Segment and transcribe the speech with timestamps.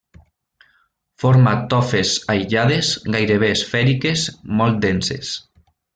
[1.23, 4.25] Forma tofes aïllades, gairebé esfèriques,
[4.63, 5.37] molt denses.